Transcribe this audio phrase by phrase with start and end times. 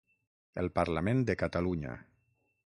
[0.61, 1.93] El Parlament de Catalunya